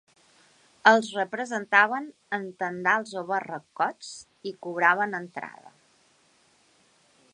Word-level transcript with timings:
Els 0.91 1.09
representaven 1.17 2.07
en 2.37 2.47
tendals 2.63 3.13
o 3.21 3.23
barracots 3.33 4.11
i 4.53 4.57
cobraven 4.67 5.15
entrada. 5.19 5.75